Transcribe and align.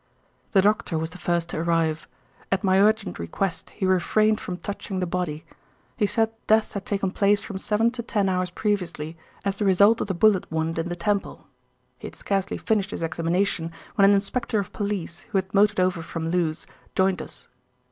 "The 0.53 0.63
doctor 0.63 0.97
was 0.97 1.11
the 1.11 1.19
first 1.19 1.49
to 1.49 1.57
arrive. 1.59 2.07
At 2.51 2.63
my 2.63 2.81
urgent 2.81 3.19
request 3.19 3.69
he 3.69 3.85
refrained 3.85 4.41
from 4.41 4.57
touching 4.57 4.99
the 4.99 5.05
body. 5.05 5.45
He 5.95 6.07
said 6.07 6.31
death 6.47 6.73
had 6.73 6.87
taken 6.87 7.11
place 7.11 7.41
from 7.43 7.59
seven 7.59 7.91
to 7.91 8.01
ten 8.01 8.27
hours 8.27 8.49
previously 8.49 9.15
as 9.45 9.57
the 9.57 9.65
result 9.65 10.01
of 10.01 10.07
the 10.07 10.15
bullet 10.15 10.51
wound 10.51 10.79
in 10.79 10.89
the 10.89 10.95
temple. 10.95 11.45
He 11.99 12.07
had 12.07 12.15
scarcely 12.15 12.57
finished 12.57 12.89
his 12.89 13.03
examination 13.03 13.71
when 13.93 14.09
an 14.09 14.15
inspector 14.15 14.57
of 14.57 14.73
police, 14.73 15.19
who 15.29 15.37
had 15.37 15.53
motored 15.53 15.79
over 15.79 16.01
from 16.01 16.29
Lewes, 16.29 16.65
joined 16.95 17.21
us. 17.21 17.47